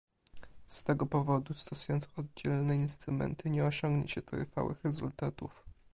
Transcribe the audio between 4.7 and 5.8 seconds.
rezultatów